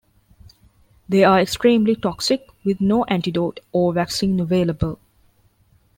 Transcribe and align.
They 1.07 1.23
are 1.23 1.39
extremely 1.39 1.95
toxic 1.95 2.47
with 2.65 2.81
no 2.81 3.03
antidote 3.03 3.59
or 3.71 3.93
vaccine 3.93 4.39
available. 4.39 4.97